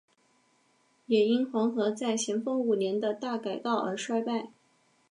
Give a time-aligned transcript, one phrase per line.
[1.05, 4.49] 也因黄河在咸丰五年的大改道而衰败。